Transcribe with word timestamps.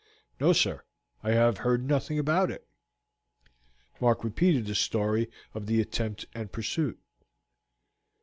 "No, 0.39 0.51
sir, 0.51 0.83
I 1.21 1.33
have 1.33 1.59
heard 1.59 1.85
nothing 1.85 2.17
about 2.17 2.49
it." 2.49 2.67
Mark 3.99 4.23
repeated 4.23 4.65
the 4.65 4.73
story 4.73 5.29
of 5.53 5.67
the 5.67 5.79
attempt 5.79 6.25
and 6.33 6.51
pursuit. 6.51 6.97